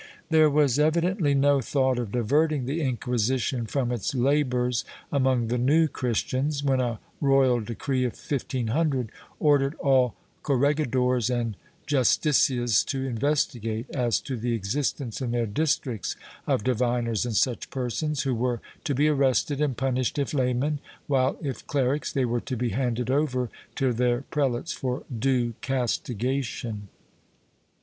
^ 0.01 0.03
There 0.31 0.49
was 0.49 0.79
evi 0.79 0.93
dently 1.15 1.37
no 1.37 1.61
thought 1.61 1.99
of 1.99 2.11
diverting 2.11 2.65
the 2.65 2.81
Inquisition 2.81 3.67
from 3.67 3.91
its 3.91 4.15
labors 4.15 4.83
among 5.11 5.45
the 5.45 5.59
New 5.59 5.87
Christians, 5.87 6.63
when 6.63 6.79
a 6.81 6.99
royal 7.19 7.59
decree 7.61 8.03
of 8.03 8.13
1500 8.13 9.11
ordered 9.39 9.75
all 9.75 10.15
corregidors 10.41 11.29
and 11.29 11.55
justicias 11.85 12.83
to 12.87 13.05
investigate 13.05 13.91
as 13.91 14.19
to 14.21 14.37
the 14.37 14.55
existence 14.55 15.21
in 15.21 15.29
their 15.29 15.45
districts 15.45 16.15
of 16.47 16.63
diviners 16.63 17.23
and 17.23 17.35
such 17.35 17.69
persons, 17.69 18.23
who 18.23 18.33
were 18.33 18.59
to 18.85 18.95
be 18.95 19.07
arrested 19.07 19.61
and 19.61 19.77
punished 19.77 20.17
if 20.17 20.33
laymen, 20.33 20.79
while 21.05 21.37
if 21.43 21.67
clerics 21.67 22.11
they 22.11 22.25
were 22.25 22.41
to 22.41 22.57
be 22.57 22.69
handed 22.69 23.11
over 23.11 23.51
to 23.75 23.93
their 23.93 24.21
prelates 24.31 24.71
for 24.73 25.03
due 25.19 25.53
castigation. 25.61 26.87